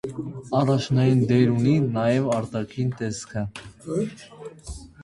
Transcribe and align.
Առաջնային 0.59 1.21
դեր 1.33 1.51
ունի 1.57 1.75
նաև 1.99 2.33
արտաքին 2.39 2.91
տեսքը։ 3.03 3.49